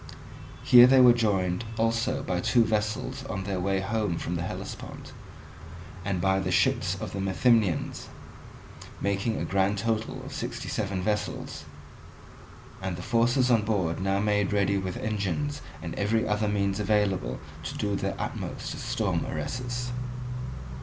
[0.63, 5.13] Here they were joined also by two vessels on their way home from the Hellespont,
[6.03, 8.07] and by the ships of the Methymnians,
[8.99, 11.65] making a grand total of sixty seven vessels;
[12.81, 17.39] and the forces on board now made ready with engines and every other means available
[17.61, 19.91] to do their utmost to storm Eresus.